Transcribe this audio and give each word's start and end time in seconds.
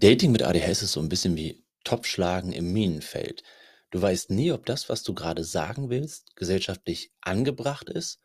Dating 0.00 0.30
mit 0.30 0.44
ADHS 0.44 0.82
ist 0.82 0.92
so 0.92 1.00
ein 1.00 1.08
bisschen 1.08 1.34
wie 1.34 1.64
Topfschlagen 1.82 2.52
im 2.52 2.72
Minenfeld. 2.72 3.42
Du 3.90 4.00
weißt 4.00 4.30
nie, 4.30 4.52
ob 4.52 4.64
das, 4.64 4.88
was 4.88 5.02
du 5.02 5.12
gerade 5.12 5.42
sagen 5.42 5.90
willst, 5.90 6.36
gesellschaftlich 6.36 7.12
angebracht 7.20 7.90
ist 7.90 8.20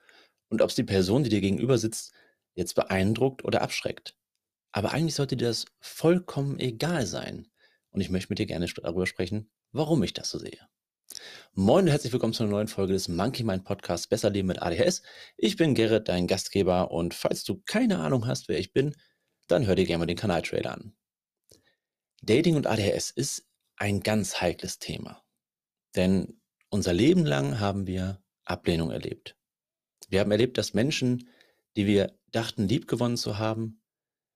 und 0.49 0.61
ob's 0.61 0.75
die 0.75 0.83
Person, 0.83 1.23
die 1.23 1.31
dir 1.31 1.41
gegenüber 1.41 1.79
sitzt, 1.79 2.13
jetzt 2.53 2.75
beeindruckt 2.75 3.43
oder 3.43 3.63
abschreckt. 3.63 4.15
Aber 4.71 4.91
eigentlich 4.91 5.15
sollte 5.15 5.35
dir 5.35 5.47
das 5.47 5.65
vollkommen 5.79 6.59
egal 6.59 7.07
sein. 7.07 7.47
Und 7.89 8.01
ich 8.01 8.11
möchte 8.11 8.29
mit 8.29 8.37
dir 8.37 8.45
gerne 8.45 8.67
darüber 8.67 9.07
sprechen, 9.07 9.49
warum 9.71 10.03
ich 10.03 10.13
das 10.13 10.29
so 10.29 10.37
sehe. 10.37 10.59
Moin 11.53 11.85
und 11.85 11.91
herzlich 11.91 12.13
willkommen 12.13 12.33
zu 12.33 12.43
einer 12.43 12.51
neuen 12.51 12.67
Folge 12.67 12.93
des 12.93 13.07
Monkey 13.07 13.43
Mind 13.43 13.63
Podcasts 13.63 14.05
Besser 14.05 14.29
Leben 14.29 14.47
mit 14.47 14.61
ADHS. 14.61 15.01
Ich 15.37 15.57
bin 15.57 15.73
Gerrit, 15.73 16.07
dein 16.07 16.27
Gastgeber 16.27 16.91
und 16.91 17.15
falls 17.15 17.43
du 17.43 17.63
keine 17.65 17.97
Ahnung 17.97 18.27
hast, 18.27 18.47
wer 18.47 18.59
ich 18.59 18.73
bin, 18.73 18.95
dann 19.47 19.65
hör 19.65 19.73
dir 19.73 19.85
gerne 19.85 19.99
mal 20.01 20.05
den 20.05 20.17
Kanaltrailer 20.17 20.71
an. 20.73 20.93
Dating 22.25 22.55
und 22.55 22.67
ADHS 22.67 23.11
ist 23.11 23.49
ein 23.75 23.99
ganz 23.99 24.39
heikles 24.39 24.79
Thema. 24.79 25.21
Denn 25.95 26.41
unser 26.69 26.93
Leben 26.93 27.25
lang 27.25 27.59
haben 27.59 27.85
wir 27.85 28.23
Ablehnung 28.45 28.91
erlebt. 28.91 29.37
Wir 30.07 30.21
haben 30.21 30.31
erlebt, 30.31 30.57
dass 30.57 30.73
Menschen, 30.73 31.29
die 31.75 31.85
wir 31.85 32.17
dachten, 32.31 32.67
liebgewonnen 32.67 33.17
zu 33.17 33.39
haben, 33.39 33.81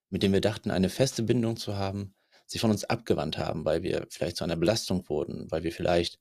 mit 0.10 0.22
denen 0.22 0.34
wir 0.34 0.42
dachten, 0.42 0.70
eine 0.70 0.90
feste 0.90 1.24
Bindung 1.24 1.56
zu 1.56 1.78
haben, 1.78 2.14
sich 2.46 2.60
von 2.60 2.72
uns 2.72 2.84
abgewandt 2.84 3.38
haben, 3.38 3.64
weil 3.64 3.84
wir 3.84 4.06
vielleicht 4.10 4.38
zu 4.38 4.44
einer 4.44 4.56
Belastung 4.56 5.08
wurden, 5.10 5.50
weil 5.50 5.64
wir 5.64 5.72
vielleicht 5.72 6.20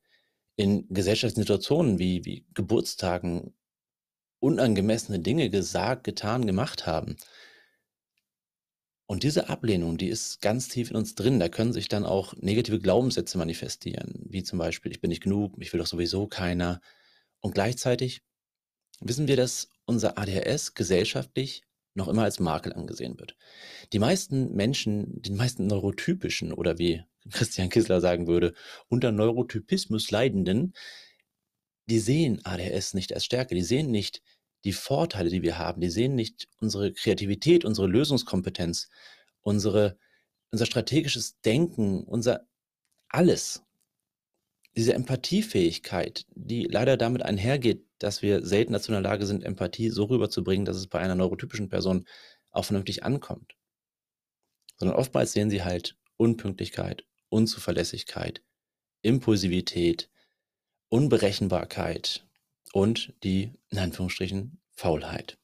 in 0.57 0.87
gesellschaftlichen 0.89 1.43
Situationen 1.43 1.99
wie, 1.99 2.25
wie 2.25 2.47
Geburtstagen 2.55 3.55
unangemessene 4.39 5.19
Dinge 5.19 5.51
gesagt, 5.51 6.05
getan, 6.05 6.47
gemacht 6.47 6.87
haben, 6.87 7.17
und 9.07 9.23
diese 9.23 9.49
Ablehnung, 9.49 9.99
die 9.99 10.09
ist 10.09 10.41
ganz 10.41 10.69
tief 10.69 10.91
in 10.91 10.97
uns 10.97 11.15
drin. 11.15 11.39
Da 11.39 11.49
können 11.49 11.73
sich 11.73 11.89
dann 11.89 12.05
auch 12.05 12.35
negative 12.37 12.81
Glaubenssätze 12.81 13.39
manifestieren, 13.39 14.25
wie 14.29 14.43
zum 14.43 14.59
Beispiel, 14.59 14.91
ich 14.91 15.01
bin 15.01 15.11
nicht 15.11 15.23
genug, 15.23 15.57
mich 15.59 15.73
will 15.73 15.79
doch 15.79 15.87
sowieso 15.87 16.27
keiner. 16.27 16.81
Und 17.41 17.55
gleichzeitig 17.55 18.23
wissen 19.01 19.29
wir, 19.29 19.37
dass 19.37 19.71
unser 19.85 20.19
ADHS 20.19 20.75
gesellschaftlich 20.75 21.63
noch 21.95 22.09
immer 22.09 22.25
als 22.25 22.41
Makel 22.41 22.73
angesehen 22.73 23.19
wird. 23.19 23.37
Die 23.93 24.01
meisten 24.01 24.53
Menschen, 24.55 25.23
die 25.23 25.31
meisten 25.31 25.69
neurotypischen 25.69 26.53
oder 26.53 26.79
wie 26.79 27.05
Christian 27.31 27.71
Kissler 27.71 28.01
sagen 28.01 28.27
würde, 28.27 28.55
unter 28.89 29.13
Neurotypismus 29.13 30.11
Leidenden, 30.11 30.75
die 31.89 32.01
sehen 32.01 32.45
ADHS 32.45 32.95
nicht 32.95 33.15
als 33.15 33.25
Stärke, 33.25 33.55
die 33.55 33.63
sehen 33.63 33.93
nicht 33.93 34.21
die 34.67 34.73
Vorteile, 34.73 35.31
die 35.31 35.43
wir 35.43 35.59
haben. 35.59 35.81
Die 35.81 35.89
sehen 35.89 36.17
nicht 36.17 36.49
unsere 36.61 36.93
Kreativität, 36.93 37.65
unsere 37.65 37.87
Lösungskompetenz, 37.87 38.91
unsere, 39.41 39.97
unser 40.51 40.67
strategisches 40.67 41.41
Denken, 41.41 42.03
unser 42.03 42.47
alles. 43.09 43.63
Diese 44.77 44.93
Empathiefähigkeit, 44.93 46.27
die 46.35 46.65
leider 46.65 46.97
damit 46.97 47.23
einhergeht, 47.23 47.87
dass 47.99 48.23
wir 48.23 48.45
selten 48.45 48.73
dazu 48.73 48.91
in 48.91 49.01
der 49.01 49.11
Lage 49.11 49.25
sind, 49.25 49.45
Empathie 49.45 49.89
so 49.89 50.05
rüberzubringen, 50.05 50.67
dass 50.67 50.77
es 50.77 50.89
bei 50.89 50.99
einer 50.99 51.15
neurotypischen 51.15 51.69
Person 51.69 52.05
auch 52.51 52.65
vernünftig 52.65 53.05
ankommt. 53.05 53.55
Sondern 54.77 54.99
oftmals 54.99 55.33
sehen 55.33 55.49
sie 55.49 55.63
halt 55.63 55.97
Unpünktlichkeit, 56.17 57.05
Unzuverlässigkeit, 57.29 58.43
Impulsivität, 59.01 60.11
Unberechenbarkeit, 60.89 62.26
und 62.73 63.15
die, 63.23 63.53
in 63.71 63.79
Anführungsstrichen, 63.79 64.61
Faulheit. 64.73 65.39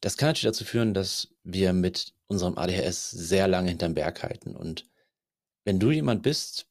Das 0.00 0.16
kann 0.16 0.28
natürlich 0.28 0.52
dazu 0.52 0.64
führen, 0.64 0.94
dass 0.94 1.34
wir 1.44 1.72
mit 1.72 2.14
unserem 2.26 2.56
ADHS 2.56 3.10
sehr 3.10 3.48
lange 3.48 3.68
hinterm 3.70 3.94
Berg 3.94 4.22
halten. 4.22 4.56
Und 4.56 4.88
wenn 5.64 5.78
du 5.78 5.90
jemand 5.90 6.22
bist, 6.22 6.68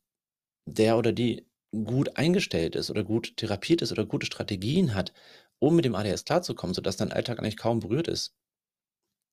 der 0.65 0.97
oder 0.97 1.11
die 1.11 1.47
gut 1.71 2.17
eingestellt 2.17 2.75
ist 2.75 2.89
oder 2.89 3.03
gut 3.03 3.37
therapiert 3.37 3.81
ist 3.81 3.91
oder 3.91 4.05
gute 4.05 4.25
Strategien 4.25 4.95
hat, 4.95 5.13
um 5.59 5.75
mit 5.75 5.85
dem 5.85 5.95
ADHS 5.95 6.25
klarzukommen, 6.25 6.73
sodass 6.73 6.97
dein 6.97 7.11
Alltag 7.11 7.39
eigentlich 7.39 7.57
kaum 7.57 7.79
berührt 7.79 8.07
ist, 8.07 8.35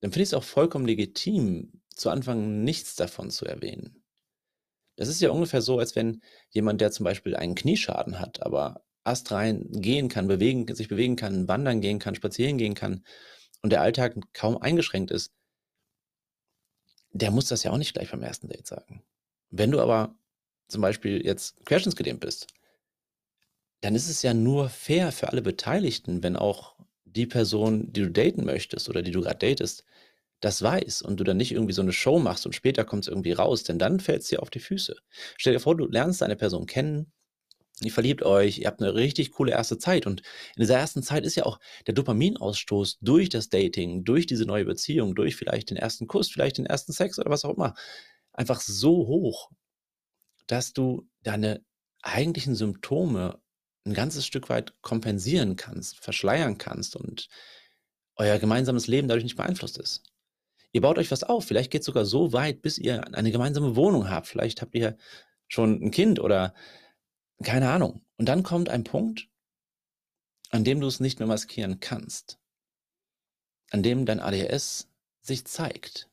dann 0.01 0.13
finde 0.13 0.25
ich 0.25 0.29
es 0.31 0.35
auch 0.35 0.45
vollkommen 0.45 0.87
legitim, 0.87 1.81
zu 1.89 2.11
Anfang 2.11 2.63
nichts 2.63 2.97
davon 2.97 3.31
zu 3.31 3.47
erwähnen. 3.47 4.05
Das 4.97 5.09
ist 5.09 5.21
ja 5.21 5.31
ungefähr 5.31 5.63
so, 5.63 5.79
als 5.79 5.97
wenn 5.97 6.23
jemand, 6.51 6.81
der 6.81 6.91
zum 6.91 7.05
Beispiel 7.05 7.37
einen 7.37 7.55
Knieschaden 7.55 8.19
hat, 8.19 8.43
aber 8.43 8.85
astrein 9.06 9.67
gehen 9.71 10.09
kann, 10.09 10.27
bewegen, 10.27 10.72
sich 10.75 10.89
bewegen 10.89 11.17
kann, 11.17 11.49
wandern 11.49 11.81
gehen 11.81 11.99
kann, 11.99 12.15
spazieren 12.15 12.59
gehen 12.59 12.75
kann 12.75 13.05
und 13.62 13.71
der 13.71 13.83
Alltag 13.83 14.17
kaum 14.33 14.56
eingeschränkt 14.59 15.11
ist, 15.11 15.33
der 17.12 17.31
muss 17.31 17.47
das 17.47 17.62
ja 17.62 17.71
auch 17.71 17.78
nicht 17.78 17.95
gleich 17.95 18.11
beim 18.11 18.22
ersten 18.22 18.49
Date 18.49 18.66
sagen. 18.66 19.03
Wenn 19.50 19.71
du 19.71 19.81
aber 19.81 20.15
zum 20.69 20.83
Beispiel 20.83 21.25
jetzt 21.25 21.65
querschnittsgelähmt 21.65 22.21
bist, 22.21 22.49
dann 23.81 23.95
ist 23.95 24.09
es 24.09 24.22
ja 24.22 24.34
nur 24.34 24.69
fair 24.69 25.12
für 25.12 25.28
alle 25.28 25.43
Beteiligten, 25.43 26.22
wenn 26.22 26.37
auch 26.37 26.77
die 27.05 27.27
Person, 27.27 27.93
die 27.93 28.03
du 28.03 28.11
daten 28.11 28.45
möchtest 28.45 28.89
oder 28.89 29.03
die 29.03 29.12
du 29.12 29.21
gerade 29.22 29.39
datest, 29.39 29.84
das 30.41 30.61
weiß 30.62 31.03
und 31.03 31.19
du 31.19 31.25
dann 31.25 31.37
nicht 31.39 31.53
irgendwie 31.53 31.72
so 31.72 31.83
eine 31.83 31.93
Show 31.93 32.19
machst 32.19 32.45
und 32.47 32.55
später 32.55 32.84
kommt 32.84 33.05
es 33.05 33.09
irgendwie 33.09 33.33
raus, 33.33 33.62
denn 33.62 33.78
dann 33.78 34.00
fällt 34.00 34.22
es 34.22 34.28
dir 34.28 34.43
auf 34.43 34.50
die 34.50 34.61
Füße. 34.61 34.97
Stell 35.39 35.55
dir 35.55 35.61
vor, 35.61 35.77
du 35.77 35.87
lernst 35.87 36.22
eine 36.22 36.37
Person 36.37 36.66
kennen, 36.66 37.12
ihr 37.83 37.93
verliebt 37.93 38.23
euch, 38.23 38.59
ihr 38.59 38.67
habt 38.67 38.81
eine 38.81 38.95
richtig 38.95 39.33
coole 39.33 39.53
erste 39.53 39.79
Zeit. 39.79 40.07
Und 40.07 40.21
in 40.57 40.61
dieser 40.63 40.79
ersten 40.79 41.03
Zeit 41.03 41.25
ist 41.27 41.35
ja 41.35 41.45
auch 41.45 41.59
der 41.87 41.95
Dopaminausstoß 41.95 42.99
durch 43.01 43.29
das 43.29 43.49
Dating, 43.49 44.05
durch 44.05 44.27
diese 44.27 44.47
neue 44.47 44.65
Beziehung, 44.65 45.15
durch 45.15 45.37
vielleicht 45.37 45.71
den 45.71 45.77
ersten 45.77 46.07
Kuss, 46.07 46.31
vielleicht 46.31 46.59
den 46.59 46.67
ersten 46.67 46.93
Sex 46.93 47.19
oder 47.19 47.31
was 47.31 47.45
auch 47.45 47.55
immer, 47.55 47.75
einfach 48.33 48.61
so 48.61 49.07
hoch, 49.07 49.51
dass 50.47 50.73
du 50.73 51.09
deine 51.23 51.63
eigentlichen 52.03 52.55
Symptome 52.55 53.41
ein 53.85 53.95
ganzes 53.95 54.27
Stück 54.27 54.49
weit 54.49 54.75
kompensieren 54.81 55.57
kannst, 55.57 55.99
verschleiern 55.99 56.59
kannst 56.59 56.97
und 56.97 57.29
euer 58.17 58.39
gemeinsames 58.39 58.87
Leben 58.87 59.09
dadurch 59.09 59.25
nicht 59.25 59.37
beeinflusst 59.37 59.79
ist. 59.79 60.03
Ihr 60.73 60.81
baut 60.81 60.99
euch 60.99 61.11
was 61.11 61.23
auf, 61.23 61.45
vielleicht 61.45 61.71
geht 61.71 61.81
es 61.83 61.87
sogar 61.87 62.05
so 62.05 62.33
weit, 62.33 62.63
bis 62.63 62.79
ihr 62.79 63.15
eine 63.15 63.31
gemeinsame 63.31 63.77
Wohnung 63.77 64.11
habt, 64.11 64.27
vielleicht 64.27 64.63
habt 64.63 64.75
ihr 64.75 64.97
schon 65.49 65.81
ein 65.83 65.91
Kind 65.91 66.19
oder 66.19 66.55
keine 67.43 67.71
Ahnung. 67.71 68.03
Und 68.17 68.27
dann 68.27 68.43
kommt 68.43 68.69
ein 68.69 68.85
Punkt, 68.85 69.29
an 70.51 70.65
dem 70.65 70.81
du 70.81 70.87
es 70.87 71.01
nicht 71.01 71.19
mehr 71.19 71.29
maskieren 71.29 71.81
kannst. 71.81 72.39
An 73.71 73.83
dem 73.83 74.07
dein 74.07 74.21
ADHS 74.21 74.89
sich 75.21 75.45
zeigt. 75.45 76.09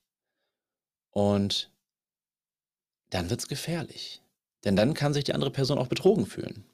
Und 1.12 1.72
dann 3.10 3.30
wird's 3.30 3.48
gefährlich. 3.48 4.22
Denn 4.64 4.76
dann 4.76 4.94
kann 4.94 5.14
sich 5.14 5.24
die 5.24 5.34
andere 5.34 5.52
Person 5.52 5.78
auch 5.78 5.88
betrogen 5.88 6.26
fühlen. 6.26 6.66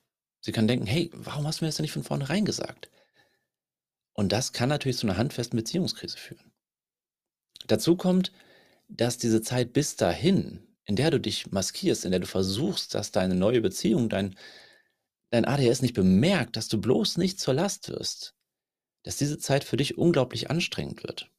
Sie 0.41 0.51
kann 0.51 0.67
denken, 0.67 0.85
hey, 0.85 1.09
warum 1.13 1.45
hast 1.45 1.59
du 1.59 1.65
mir 1.65 1.69
das 1.69 1.75
denn 1.75 1.83
nicht 1.83 1.91
von 1.91 2.03
vornherein 2.03 2.45
gesagt? 2.45 2.89
Und 4.13 4.31
das 4.31 4.53
kann 4.53 4.69
natürlich 4.69 4.97
zu 4.97 5.07
einer 5.07 5.17
handfesten 5.17 5.57
Beziehungskrise 5.57 6.17
führen. 6.17 6.51
Dazu 7.67 7.97
kommt, 7.97 8.31
dass 8.87 9.17
diese 9.17 9.41
Zeit 9.41 9.73
bis 9.73 9.95
dahin 9.95 10.65
in 10.89 10.95
der 10.95 11.11
du 11.11 11.19
dich 11.19 11.51
maskierst, 11.51 12.03
in 12.03 12.09
der 12.09 12.19
du 12.19 12.25
versuchst, 12.25 12.95
dass 12.95 13.11
deine 13.11 13.35
neue 13.35 13.61
Beziehung, 13.61 14.09
dein, 14.09 14.35
dein 15.29 15.45
ADHS 15.45 15.83
nicht 15.83 15.93
bemerkt, 15.93 16.57
dass 16.57 16.67
du 16.67 16.81
bloß 16.81 17.17
nicht 17.17 17.39
zur 17.39 17.53
Last 17.53 17.89
wirst, 17.89 18.33
dass 19.03 19.15
diese 19.15 19.37
Zeit 19.37 19.63
für 19.63 19.77
dich 19.77 19.99
unglaublich 19.99 20.49
anstrengend 20.49 21.03
wird. 21.03 21.29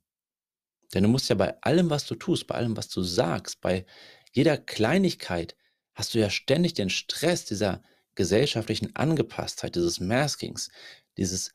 Denn 0.94 1.03
du 1.03 1.09
musst 1.09 1.28
ja 1.31 1.34
bei 1.34 1.61
allem, 1.62 1.91
was 1.91 2.06
du 2.06 2.15
tust, 2.15 2.47
bei 2.47 2.55
allem, 2.55 2.77
was 2.77 2.91
du 2.91 3.03
sagst, 3.03 3.61
bei 3.61 3.87
jeder 4.33 4.56
Kleinigkeit, 4.56 5.56
hast 5.94 6.15
du 6.15 6.21
ja 6.21 6.31
ständig 6.31 6.75
den 6.75 6.88
Stress 6.88 7.44
dieser 7.44 7.82
gesellschaftlichen 8.15 8.94
Angepasstheit, 8.94 9.75
dieses 9.75 9.99
Maskings, 9.99 10.71
dieses 11.17 11.55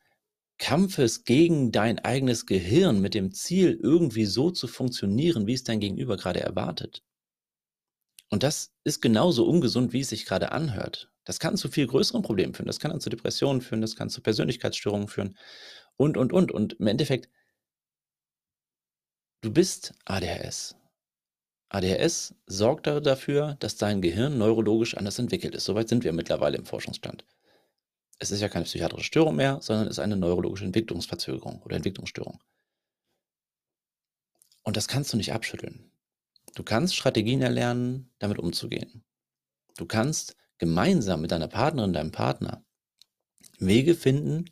Kampfes 0.58 1.24
gegen 1.24 1.72
dein 1.72 1.98
eigenes 2.00 2.44
Gehirn 2.44 3.00
mit 3.00 3.14
dem 3.14 3.32
Ziel, 3.32 3.80
irgendwie 3.82 4.26
so 4.26 4.50
zu 4.50 4.68
funktionieren, 4.68 5.46
wie 5.46 5.54
es 5.54 5.64
dein 5.64 5.80
Gegenüber 5.80 6.18
gerade 6.18 6.40
erwartet. 6.40 7.02
Und 8.28 8.42
das 8.42 8.74
ist 8.84 9.00
genauso 9.00 9.46
ungesund, 9.46 9.92
wie 9.92 10.00
es 10.00 10.08
sich 10.08 10.26
gerade 10.26 10.52
anhört. 10.52 11.10
Das 11.24 11.38
kann 11.38 11.56
zu 11.56 11.68
viel 11.68 11.86
größeren 11.86 12.22
Problemen 12.22 12.54
führen. 12.54 12.66
Das 12.66 12.80
kann 12.80 12.90
dann 12.90 13.00
zu 13.00 13.10
Depressionen 13.10 13.60
führen, 13.60 13.80
das 13.80 13.96
kann 13.96 14.10
zu 14.10 14.20
Persönlichkeitsstörungen 14.20 15.08
führen 15.08 15.36
und, 15.96 16.16
und, 16.16 16.32
und. 16.32 16.52
Und 16.52 16.74
im 16.74 16.86
Endeffekt, 16.86 17.28
du 19.42 19.52
bist 19.52 19.94
ADHS. 20.04 20.76
ADHS 21.68 22.34
sorgt 22.46 22.86
dafür, 22.86 23.56
dass 23.58 23.76
dein 23.76 24.00
Gehirn 24.00 24.38
neurologisch 24.38 24.96
anders 24.96 25.18
entwickelt 25.18 25.54
ist. 25.54 25.64
Soweit 25.64 25.88
sind 25.88 26.04
wir 26.04 26.12
mittlerweile 26.12 26.56
im 26.56 26.64
Forschungsstand. 26.64 27.24
Es 28.18 28.30
ist 28.30 28.40
ja 28.40 28.48
keine 28.48 28.64
psychiatrische 28.64 29.04
Störung 29.04 29.36
mehr, 29.36 29.60
sondern 29.60 29.86
es 29.86 29.94
ist 29.94 29.98
eine 29.98 30.16
neurologische 30.16 30.64
Entwicklungsverzögerung 30.64 31.60
oder 31.62 31.76
Entwicklungsstörung. 31.76 32.40
Und 34.62 34.76
das 34.76 34.88
kannst 34.88 35.12
du 35.12 35.16
nicht 35.16 35.32
abschütteln. 35.32 35.90
Du 36.56 36.62
kannst 36.62 36.96
Strategien 36.96 37.42
erlernen, 37.42 38.10
damit 38.18 38.38
umzugehen. 38.38 39.04
Du 39.76 39.84
kannst 39.84 40.36
gemeinsam 40.56 41.20
mit 41.20 41.30
deiner 41.30 41.48
Partnerin, 41.48 41.92
deinem 41.92 42.12
Partner 42.12 42.64
Wege 43.58 43.94
finden, 43.94 44.50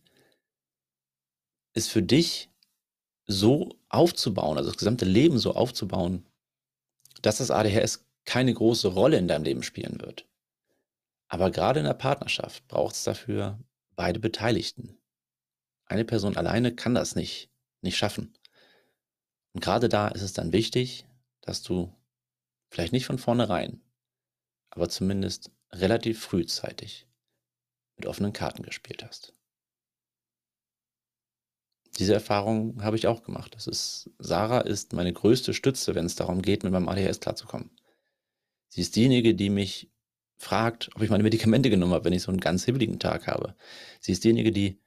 es 1.72 1.88
für 1.88 2.02
dich 2.02 2.50
so 3.26 3.78
aufzubauen, 3.88 4.58
also 4.58 4.68
das 4.68 4.78
gesamte 4.78 5.06
Leben 5.06 5.38
so 5.38 5.54
aufzubauen, 5.54 6.26
dass 7.22 7.38
das 7.38 7.50
ADHS 7.50 8.04
keine 8.26 8.52
große 8.52 8.88
Rolle 8.88 9.16
in 9.16 9.26
deinem 9.26 9.44
Leben 9.44 9.62
spielen 9.62 9.98
wird. 10.02 10.28
Aber 11.28 11.50
gerade 11.50 11.80
in 11.80 11.86
der 11.86 11.94
Partnerschaft 11.94 12.68
braucht 12.68 12.96
es 12.96 13.04
dafür 13.04 13.58
beide 13.96 14.20
Beteiligten. 14.20 14.98
Eine 15.86 16.04
Person 16.04 16.36
alleine 16.36 16.74
kann 16.74 16.94
das 16.94 17.16
nicht, 17.16 17.50
nicht 17.80 17.96
schaffen. 17.96 18.36
Und 19.54 19.62
gerade 19.62 19.88
da 19.88 20.08
ist 20.08 20.22
es 20.22 20.34
dann 20.34 20.52
wichtig, 20.52 21.06
dass 21.44 21.62
du 21.62 21.94
vielleicht 22.70 22.92
nicht 22.92 23.06
von 23.06 23.18
vornherein, 23.18 23.82
aber 24.70 24.88
zumindest 24.88 25.50
relativ 25.70 26.22
frühzeitig 26.22 27.06
mit 27.96 28.06
offenen 28.06 28.32
Karten 28.32 28.62
gespielt 28.62 29.04
hast. 29.04 29.34
Diese 31.98 32.14
Erfahrung 32.14 32.82
habe 32.82 32.96
ich 32.96 33.06
auch 33.06 33.22
gemacht. 33.22 33.54
Das 33.54 33.68
ist, 33.68 34.10
Sarah 34.18 34.60
ist 34.60 34.94
meine 34.94 35.12
größte 35.12 35.54
Stütze, 35.54 35.94
wenn 35.94 36.06
es 36.06 36.16
darum 36.16 36.42
geht, 36.42 36.64
mit 36.64 36.72
meinem 36.72 36.88
ADHS 36.88 37.20
klarzukommen. 37.20 37.70
Sie 38.68 38.80
ist 38.80 38.96
diejenige, 38.96 39.34
die 39.34 39.50
mich 39.50 39.92
fragt, 40.36 40.90
ob 40.96 41.02
ich 41.02 41.10
meine 41.10 41.22
Medikamente 41.22 41.70
genommen 41.70 41.92
habe, 41.92 42.06
wenn 42.06 42.12
ich 42.12 42.22
so 42.22 42.32
einen 42.32 42.40
ganz 42.40 42.64
hibbeligen 42.64 42.98
Tag 42.98 43.28
habe. 43.28 43.54
Sie 44.00 44.10
ist 44.10 44.24
diejenige, 44.24 44.50
die 44.50 44.80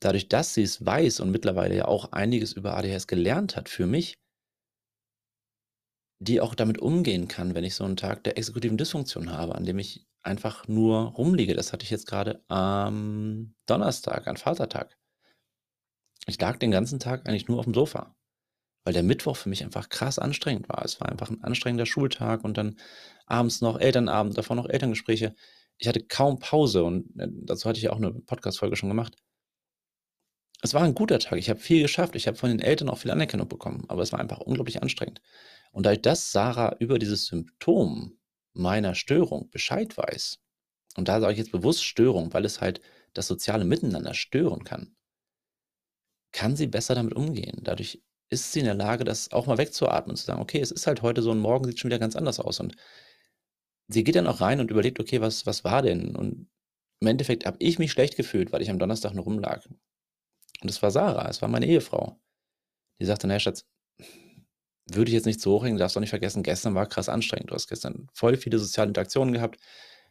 dadurch, 0.00 0.28
dass 0.28 0.54
sie 0.54 0.62
es 0.62 0.84
weiß 0.84 1.20
und 1.20 1.30
mittlerweile 1.30 1.76
ja 1.76 1.84
auch 1.84 2.10
einiges 2.10 2.52
über 2.52 2.76
ADHS 2.76 3.06
gelernt 3.06 3.54
hat 3.54 3.68
für 3.68 3.86
mich, 3.86 4.18
die 6.20 6.40
auch 6.40 6.54
damit 6.54 6.78
umgehen 6.78 7.28
kann, 7.28 7.54
wenn 7.54 7.64
ich 7.64 7.74
so 7.74 7.84
einen 7.84 7.96
Tag 7.96 8.24
der 8.24 8.38
exekutiven 8.38 8.76
Dysfunktion 8.76 9.32
habe, 9.32 9.54
an 9.54 9.64
dem 9.64 9.78
ich 9.78 10.06
einfach 10.22 10.66
nur 10.66 11.12
rumliege. 11.12 11.54
Das 11.54 11.72
hatte 11.72 11.84
ich 11.84 11.90
jetzt 11.90 12.06
gerade 12.06 12.42
am 12.48 13.54
Donnerstag, 13.66 14.26
an 14.26 14.36
Vatertag. 14.36 14.96
Ich 16.26 16.40
lag 16.40 16.58
den 16.58 16.70
ganzen 16.70 16.98
Tag 16.98 17.28
eigentlich 17.28 17.48
nur 17.48 17.58
auf 17.58 17.64
dem 17.64 17.74
Sofa, 17.74 18.16
weil 18.84 18.92
der 18.92 19.04
Mittwoch 19.04 19.36
für 19.36 19.48
mich 19.48 19.64
einfach 19.64 19.88
krass 19.88 20.18
anstrengend 20.18 20.68
war. 20.68 20.84
Es 20.84 21.00
war 21.00 21.08
einfach 21.08 21.30
ein 21.30 21.42
anstrengender 21.42 21.86
Schultag 21.86 22.44
und 22.44 22.58
dann 22.58 22.76
abends 23.26 23.60
noch 23.60 23.78
Elternabend, 23.78 24.36
davor 24.36 24.56
noch 24.56 24.68
Elterngespräche. 24.68 25.34
Ich 25.78 25.86
hatte 25.86 26.02
kaum 26.04 26.40
Pause 26.40 26.82
und 26.84 27.18
äh, 27.18 27.28
dazu 27.30 27.68
hatte 27.68 27.78
ich 27.78 27.88
auch 27.88 27.96
eine 27.96 28.12
Podcast-Folge 28.12 28.76
schon 28.76 28.88
gemacht 28.88 29.16
es 30.62 30.74
war 30.74 30.82
ein 30.82 30.94
guter 30.94 31.18
Tag. 31.18 31.38
Ich 31.38 31.50
habe 31.50 31.60
viel 31.60 31.82
geschafft. 31.82 32.16
Ich 32.16 32.26
habe 32.26 32.36
von 32.36 32.50
den 32.50 32.60
Eltern 32.60 32.88
auch 32.88 32.98
viel 32.98 33.10
Anerkennung 33.10 33.48
bekommen, 33.48 33.84
aber 33.88 34.02
es 34.02 34.12
war 34.12 34.20
einfach 34.20 34.40
unglaublich 34.40 34.82
anstrengend. 34.82 35.20
Und 35.72 35.86
dadurch, 35.86 36.02
dass 36.02 36.32
Sarah 36.32 36.76
über 36.80 36.98
dieses 36.98 37.26
Symptom 37.26 38.18
meiner 38.54 38.94
Störung 38.94 39.50
Bescheid 39.50 39.96
weiß, 39.96 40.40
und 40.96 41.08
da 41.08 41.20
sage 41.20 41.32
ich 41.32 41.38
jetzt 41.38 41.52
bewusst 41.52 41.84
Störung, 41.84 42.32
weil 42.32 42.44
es 42.44 42.60
halt 42.60 42.80
das 43.14 43.28
soziale 43.28 43.64
Miteinander 43.64 44.14
stören 44.14 44.64
kann, 44.64 44.96
kann 46.32 46.56
sie 46.56 46.66
besser 46.66 46.94
damit 46.94 47.14
umgehen. 47.14 47.60
Dadurch 47.62 48.02
ist 48.30 48.52
sie 48.52 48.60
in 48.60 48.66
der 48.66 48.74
Lage, 48.74 49.04
das 49.04 49.32
auch 49.32 49.46
mal 49.46 49.58
wegzuatmen 49.58 50.10
und 50.10 50.16
zu 50.16 50.24
sagen, 50.24 50.40
okay, 50.40 50.60
es 50.60 50.70
ist 50.70 50.86
halt 50.86 51.02
heute 51.02 51.22
so 51.22 51.30
und 51.30 51.38
morgen 51.38 51.64
sieht 51.66 51.78
schon 51.78 51.88
wieder 51.88 51.98
ganz 51.98 52.16
anders 52.16 52.40
aus. 52.40 52.60
Und 52.60 52.74
sie 53.88 54.04
geht 54.04 54.16
dann 54.16 54.26
auch 54.26 54.40
rein 54.40 54.60
und 54.60 54.70
überlegt, 54.70 55.00
okay, 55.00 55.20
was, 55.20 55.46
was 55.46 55.64
war 55.64 55.82
denn? 55.82 56.16
Und 56.16 56.48
im 57.00 57.06
Endeffekt 57.06 57.46
habe 57.46 57.56
ich 57.60 57.78
mich 57.78 57.92
schlecht 57.92 58.16
gefühlt, 58.16 58.52
weil 58.52 58.62
ich 58.62 58.70
am 58.70 58.78
Donnerstag 58.78 59.14
nur 59.14 59.24
rumlag. 59.24 59.66
Und 60.62 60.70
es 60.70 60.82
war 60.82 60.90
Sarah, 60.90 61.28
es 61.28 61.42
war 61.42 61.48
meine 61.48 61.66
Ehefrau. 61.66 62.18
Die 63.00 63.04
sagte, 63.04 63.26
naja, 63.26 63.40
Schatz, 63.40 63.64
würde 64.90 65.10
ich 65.10 65.14
jetzt 65.14 65.26
nicht 65.26 65.40
so 65.40 65.52
hochhängen, 65.52 65.78
darfst 65.78 65.96
du 65.96 65.98
auch 65.98 66.02
nicht 66.02 66.10
vergessen, 66.10 66.42
gestern 66.42 66.74
war 66.74 66.86
krass 66.86 67.08
anstrengend. 67.08 67.50
Du 67.50 67.54
hast 67.54 67.68
gestern 67.68 68.08
voll 68.12 68.36
viele 68.36 68.58
soziale 68.58 68.88
Interaktionen 68.88 69.34
gehabt, 69.34 69.58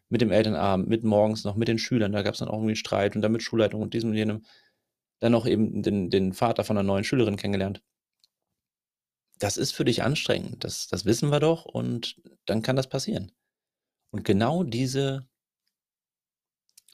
mit 0.10 0.22
dem 0.22 0.32
Elternabend, 0.32 0.88
mit 0.88 1.04
morgens 1.04 1.44
noch, 1.44 1.56
mit 1.56 1.68
den 1.68 1.80
Schülern, 1.80 2.12
da 2.14 2.22
gab 2.22 2.34
es 2.34 2.40
dann 2.40 2.48
auch 2.48 2.60
irgendwie 2.60 2.76
Streit 2.76 3.16
und 3.16 3.22
dann 3.22 3.32
mit 3.32 3.44
Schulleitung 3.44 3.82
und 3.82 3.94
diesem 3.94 4.12
und 4.12 4.16
jenem. 4.16 4.46
Dann 5.20 5.32
noch 5.32 5.48
eben 5.48 5.82
den, 5.82 6.10
den 6.10 6.34
Vater 6.34 6.64
von 6.64 6.78
einer 6.78 6.88
neuen 6.88 7.04
Schülerin 7.04 7.38
kennengelernt. 7.38 7.82
Das 9.40 9.58
ist 9.58 9.72
für 9.72 9.86
dich 9.86 10.04
anstrengend, 10.04 10.64
das, 10.64 10.88
das 10.88 11.06
wissen 11.06 11.30
wir 11.30 11.40
doch 11.40 11.66
und 11.66 12.16
dann 12.46 12.62
kann 12.62 12.76
das 12.76 12.88
passieren. 12.88 13.32
Und 14.12 14.24
genau 14.24 14.64
diese 14.64 15.28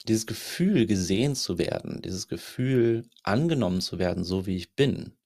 dieses 0.04 0.26
Gefühl, 0.26 0.86
gesehen 0.86 1.34
zu 1.34 1.58
werden, 1.58 2.02
dieses 2.02 2.28
Gefühl, 2.28 3.08
angenommen 3.22 3.80
zu 3.80 3.98
werden, 3.98 4.24
so 4.24 4.46
wie 4.46 4.56
ich 4.56 4.74
bin. 4.74 5.16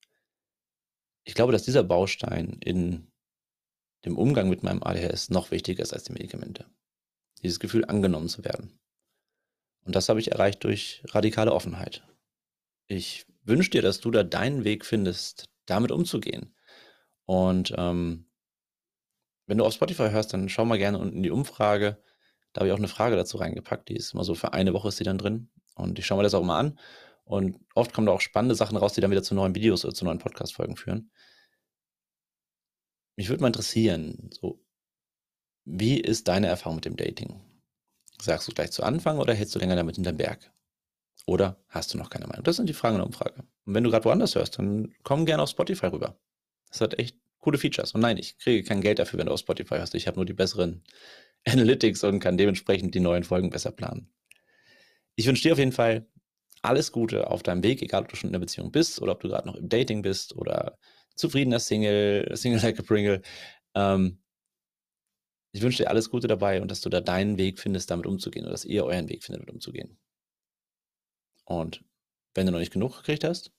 Ich 1.25 1.34
glaube, 1.34 1.52
dass 1.52 1.64
dieser 1.64 1.82
Baustein 1.82 2.58
in 2.60 3.10
dem 4.04 4.16
Umgang 4.16 4.48
mit 4.48 4.62
meinem 4.62 4.82
ADHS 4.82 5.30
noch 5.30 5.50
wichtiger 5.50 5.82
ist 5.82 5.92
als 5.92 6.04
die 6.04 6.12
Medikamente. 6.12 6.66
Dieses 7.42 7.60
Gefühl, 7.60 7.84
angenommen 7.84 8.28
zu 8.28 8.44
werden. 8.44 8.78
Und 9.84 9.94
das 9.96 10.08
habe 10.08 10.20
ich 10.20 10.32
erreicht 10.32 10.64
durch 10.64 11.02
radikale 11.06 11.52
Offenheit. 11.52 12.04
Ich 12.86 13.26
wünsche 13.42 13.70
dir, 13.70 13.82
dass 13.82 14.00
du 14.00 14.10
da 14.10 14.22
deinen 14.22 14.64
Weg 14.64 14.84
findest, 14.84 15.50
damit 15.66 15.90
umzugehen. 15.90 16.54
Und 17.24 17.74
ähm, 17.76 18.26
wenn 19.46 19.58
du 19.58 19.64
auf 19.64 19.74
Spotify 19.74 20.10
hörst, 20.10 20.32
dann 20.32 20.48
schau 20.48 20.64
mal 20.64 20.78
gerne 20.78 20.98
unten 20.98 21.16
in 21.19 21.22
die 21.22 21.31
Umfrage. 21.31 22.02
Da 22.52 22.60
habe 22.60 22.68
ich 22.68 22.72
auch 22.72 22.78
eine 22.78 22.88
Frage 22.88 23.16
dazu 23.16 23.36
reingepackt, 23.36 23.88
die 23.88 23.96
ist 23.96 24.14
immer 24.14 24.24
so 24.24 24.34
für 24.34 24.52
eine 24.52 24.72
Woche 24.74 24.88
ist 24.88 24.98
die 24.98 25.04
dann 25.04 25.18
drin. 25.18 25.50
Und 25.74 25.98
ich 25.98 26.06
schaue 26.06 26.18
mir 26.18 26.24
das 26.24 26.34
auch 26.34 26.42
mal 26.42 26.58
an. 26.58 26.78
Und 27.24 27.58
oft 27.74 27.92
kommen 27.92 28.06
da 28.06 28.12
auch 28.12 28.20
spannende 28.20 28.54
Sachen 28.54 28.76
raus, 28.76 28.94
die 28.94 29.00
dann 29.00 29.10
wieder 29.10 29.22
zu 29.22 29.34
neuen 29.34 29.54
Videos 29.54 29.84
oder 29.84 29.94
zu 29.94 30.04
neuen 30.04 30.18
Podcast-Folgen 30.18 30.76
führen. 30.76 31.10
Mich 33.16 33.28
würde 33.28 33.42
mal 33.42 33.48
interessieren, 33.48 34.30
so, 34.32 34.64
wie 35.64 36.00
ist 36.00 36.28
deine 36.28 36.46
Erfahrung 36.46 36.76
mit 36.76 36.86
dem 36.86 36.96
Dating? 36.96 37.40
Sagst 38.20 38.48
du 38.48 38.52
gleich 38.52 38.70
zu 38.70 38.82
Anfang 38.82 39.18
oder 39.18 39.34
hältst 39.34 39.54
du 39.54 39.58
länger 39.58 39.76
damit 39.76 39.96
hinterm 39.96 40.16
Berg? 40.16 40.50
Oder 41.26 41.62
hast 41.68 41.92
du 41.92 41.98
noch 41.98 42.08
keine 42.08 42.26
Meinung? 42.26 42.44
Das 42.44 42.56
sind 42.56 42.68
die 42.68 42.74
Fragen 42.74 42.94
in 42.94 43.00
der 43.00 43.06
Umfrage. 43.06 43.44
Und 43.66 43.74
wenn 43.74 43.84
du 43.84 43.90
gerade 43.90 44.06
woanders 44.06 44.34
hörst, 44.34 44.58
dann 44.58 44.94
komm 45.02 45.26
gerne 45.26 45.42
auf 45.42 45.50
Spotify 45.50 45.86
rüber. 45.88 46.18
Das 46.70 46.80
hat 46.80 46.98
echt 46.98 47.18
coole 47.38 47.58
Features. 47.58 47.92
Und 47.92 48.00
nein, 48.00 48.16
ich 48.16 48.38
kriege 48.38 48.66
kein 48.66 48.80
Geld 48.80 48.98
dafür, 48.98 49.18
wenn 49.18 49.26
du 49.26 49.32
auf 49.32 49.40
Spotify 49.40 49.76
hörst. 49.76 49.94
Ich 49.94 50.06
habe 50.06 50.16
nur 50.16 50.24
die 50.24 50.32
besseren 50.32 50.82
Analytics 51.50 52.04
und 52.04 52.20
kann 52.20 52.38
dementsprechend 52.38 52.94
die 52.94 53.00
neuen 53.00 53.24
Folgen 53.24 53.50
besser 53.50 53.72
planen. 53.72 54.10
Ich 55.16 55.26
wünsche 55.26 55.42
dir 55.42 55.52
auf 55.52 55.58
jeden 55.58 55.72
Fall 55.72 56.06
alles 56.62 56.92
Gute 56.92 57.30
auf 57.30 57.42
deinem 57.42 57.62
Weg, 57.62 57.82
egal 57.82 58.02
ob 58.02 58.08
du 58.08 58.16
schon 58.16 58.30
in 58.30 58.34
einer 58.34 58.40
Beziehung 58.44 58.72
bist 58.72 59.00
oder 59.00 59.12
ob 59.12 59.20
du 59.20 59.28
gerade 59.28 59.46
noch 59.46 59.56
im 59.56 59.68
Dating 59.68 60.02
bist 60.02 60.36
oder 60.36 60.78
zufriedener 61.14 61.60
Single, 61.60 62.30
Single 62.36 62.60
like 62.60 62.78
a 62.78 62.82
Pringle. 62.82 63.22
Ähm, 63.74 64.18
ich 65.52 65.62
wünsche 65.62 65.82
dir 65.82 65.90
alles 65.90 66.10
Gute 66.10 66.28
dabei 66.28 66.60
und 66.60 66.70
dass 66.70 66.80
du 66.80 66.88
da 66.88 67.00
deinen 67.00 67.38
Weg 67.38 67.58
findest, 67.58 67.90
damit 67.90 68.06
umzugehen 68.06 68.44
oder 68.44 68.52
dass 68.52 68.64
ihr 68.64 68.84
euren 68.84 69.08
Weg 69.08 69.24
findet, 69.24 69.42
damit 69.42 69.52
umzugehen. 69.52 69.98
Und 71.44 71.84
wenn 72.34 72.46
du 72.46 72.52
noch 72.52 72.58
nicht 72.58 72.72
genug 72.72 72.96
gekriegt 72.96 73.24
hast, 73.24 73.52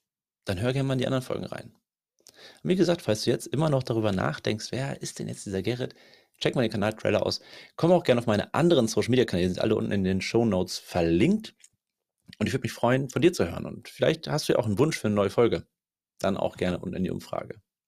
dann 0.45 0.59
hör 0.61 0.73
gerne 0.73 0.87
mal 0.87 0.93
in 0.93 0.99
die 0.99 1.07
anderen 1.07 1.23
Folgen 1.23 1.45
rein. 1.45 1.73
Und 2.63 2.69
wie 2.69 2.75
gesagt, 2.75 3.01
falls 3.01 3.23
du 3.23 3.31
jetzt 3.31 3.47
immer 3.47 3.69
noch 3.69 3.83
darüber 3.83 4.11
nachdenkst, 4.11 4.71
wer 4.71 5.01
ist 5.01 5.19
denn 5.19 5.27
jetzt 5.27 5.45
dieser 5.45 5.61
Gerrit? 5.61 5.95
Check 6.39 6.55
mal 6.55 6.61
den 6.61 6.71
Kanal 6.71 6.93
Trailer 6.93 7.25
aus. 7.25 7.41
Komm 7.75 7.91
auch 7.91 8.03
gerne 8.03 8.19
auf 8.19 8.27
meine 8.27 8.53
anderen 8.53 8.87
Social 8.87 9.09
Media 9.09 9.25
Kanäle, 9.25 9.47
die 9.47 9.53
sind 9.53 9.63
alle 9.63 9.75
unten 9.75 9.91
in 9.91 10.03
den 10.03 10.21
Show 10.21 10.45
Notes 10.45 10.77
verlinkt. 10.79 11.55
Und 12.37 12.47
ich 12.47 12.53
würde 12.53 12.63
mich 12.63 12.73
freuen, 12.73 13.09
von 13.09 13.21
dir 13.21 13.33
zu 13.33 13.49
hören. 13.49 13.65
Und 13.65 13.89
vielleicht 13.89 14.27
hast 14.27 14.47
du 14.47 14.53
ja 14.53 14.59
auch 14.59 14.65
einen 14.65 14.79
Wunsch 14.79 14.97
für 14.97 15.07
eine 15.07 15.15
neue 15.15 15.29
Folge. 15.29 15.67
Dann 16.19 16.37
auch 16.37 16.57
gerne 16.57 16.79
unten 16.79 16.95
in 16.95 17.03
die 17.03 17.11
Umfrage. 17.11 17.61